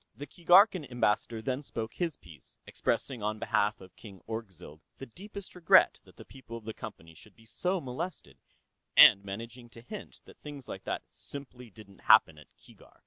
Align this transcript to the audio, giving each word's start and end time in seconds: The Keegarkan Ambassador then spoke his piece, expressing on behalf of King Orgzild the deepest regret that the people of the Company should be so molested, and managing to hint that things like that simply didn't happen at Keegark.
The 0.15 0.25
Keegarkan 0.25 0.89
Ambassador 0.89 1.43
then 1.43 1.61
spoke 1.61 1.93
his 1.93 2.17
piece, 2.17 2.57
expressing 2.65 3.21
on 3.21 3.37
behalf 3.37 3.79
of 3.79 3.95
King 3.95 4.19
Orgzild 4.25 4.79
the 4.97 5.05
deepest 5.05 5.53
regret 5.53 5.99
that 6.05 6.15
the 6.17 6.25
people 6.25 6.57
of 6.57 6.65
the 6.65 6.73
Company 6.73 7.13
should 7.13 7.35
be 7.35 7.45
so 7.45 7.79
molested, 7.79 8.39
and 8.97 9.23
managing 9.23 9.69
to 9.69 9.81
hint 9.81 10.21
that 10.25 10.39
things 10.39 10.67
like 10.67 10.85
that 10.85 11.03
simply 11.07 11.69
didn't 11.69 11.99
happen 11.99 12.39
at 12.39 12.47
Keegark. 12.57 12.99